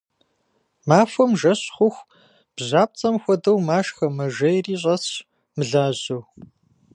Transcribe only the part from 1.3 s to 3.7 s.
жэщ хъуху бжьапцӏэм хуэдэу